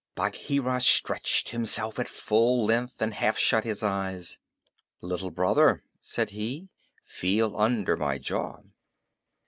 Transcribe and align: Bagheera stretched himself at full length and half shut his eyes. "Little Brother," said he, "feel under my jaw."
Bagheera 0.15 0.81
stretched 0.81 1.49
himself 1.49 1.99
at 1.99 2.09
full 2.09 2.65
length 2.65 2.99
and 3.03 3.13
half 3.13 3.37
shut 3.37 3.63
his 3.65 3.83
eyes. 3.83 4.39
"Little 4.99 5.29
Brother," 5.29 5.83
said 5.99 6.31
he, 6.31 6.69
"feel 7.05 7.55
under 7.55 7.95
my 7.95 8.17
jaw." 8.17 8.61